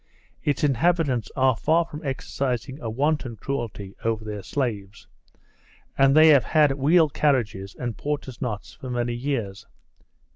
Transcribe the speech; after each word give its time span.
Its 0.43 0.63
inhabitants 0.63 1.29
are 1.35 1.55
far 1.55 1.85
from 1.85 2.03
exercising 2.03 2.79
a 2.81 2.89
wanton 2.89 3.35
cruelty 3.35 3.95
over 4.03 4.25
their 4.25 4.41
slaves, 4.41 5.05
and 5.95 6.17
they 6.17 6.29
have 6.29 6.43
had 6.45 6.71
wheel 6.71 7.07
carriages 7.07 7.75
and 7.77 7.97
porters' 7.97 8.41
knots 8.41 8.73
for 8.73 8.89
many 8.89 9.13
years. 9.13 9.67